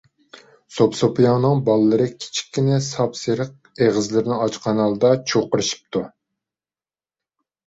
سوپىسوپىياڭنىڭ 0.75 1.59
بالىلىرى 1.67 2.07
كىچىككىنە 2.13 2.79
ساپسېرىق 2.85 3.53
ئېغىزلىرىنى 3.85 4.39
ئاچقان 4.47 4.83
ھالدا 4.85 5.13
چۇرقىرىشىپتۇ. 5.33 6.05